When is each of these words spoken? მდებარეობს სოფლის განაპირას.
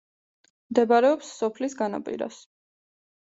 მდებარეობს 0.69 1.29
სოფლის 1.41 1.75
განაპირას. 1.83 2.41